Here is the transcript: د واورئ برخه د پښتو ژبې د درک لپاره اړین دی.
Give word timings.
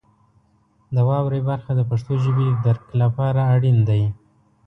د 0.95 0.97
واورئ 1.07 1.41
برخه 1.49 1.71
د 1.75 1.81
پښتو 1.89 2.13
ژبې 2.23 2.47
د 2.53 2.57
درک 2.65 2.83
لپاره 3.01 3.41
اړین 3.53 3.77
دی. 3.89 4.03